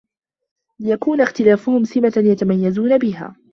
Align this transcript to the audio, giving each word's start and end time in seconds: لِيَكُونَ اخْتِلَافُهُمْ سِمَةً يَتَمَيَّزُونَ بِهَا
لِيَكُونَ 0.79 1.21
اخْتِلَافُهُمْ 1.21 1.83
سِمَةً 1.83 2.13
يَتَمَيَّزُونَ 2.17 2.97
بِهَا 2.97 3.35